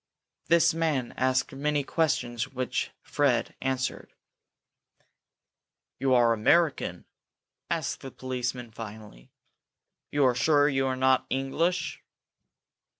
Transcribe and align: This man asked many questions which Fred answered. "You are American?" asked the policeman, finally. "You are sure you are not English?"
This 0.47 0.73
man 0.73 1.11
asked 1.15 1.53
many 1.53 1.83
questions 1.83 2.47
which 2.47 2.89
Fred 3.03 3.53
answered. 3.61 4.15
"You 5.99 6.15
are 6.15 6.33
American?" 6.33 7.05
asked 7.69 8.01
the 8.01 8.09
policeman, 8.09 8.71
finally. 8.71 9.29
"You 10.11 10.25
are 10.25 10.33
sure 10.33 10.67
you 10.67 10.87
are 10.87 10.95
not 10.97 11.27
English?" 11.29 12.01